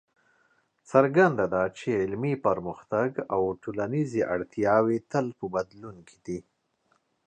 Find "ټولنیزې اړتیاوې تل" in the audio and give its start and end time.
3.63-5.25